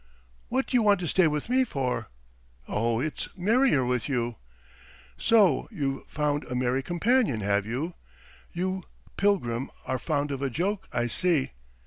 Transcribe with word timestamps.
.""What 0.49 0.65
do 0.65 0.75
you 0.75 0.81
want 0.81 0.99
to 1.01 1.07
stay 1.07 1.27
with 1.27 1.47
me 1.47 1.63
for?" 1.63 2.09
"Oh... 2.67 2.99
it's 2.99 3.29
merrier 3.37 3.85
with 3.85 4.09
you!...." 4.09 4.37
"So 5.19 5.67
you've 5.71 6.07
found 6.07 6.43
a 6.45 6.55
merry 6.55 6.81
companion, 6.81 7.41
have 7.41 7.67
you? 7.67 7.93
You, 8.51 8.81
pilgrim, 9.15 9.69
are 9.85 9.99
fond 9.99 10.31
of 10.31 10.41
a 10.41 10.49
joke 10.49 10.87
I 10.91 11.05
see. 11.05 11.51